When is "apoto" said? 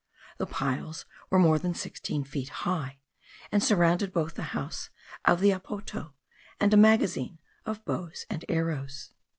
5.51-6.13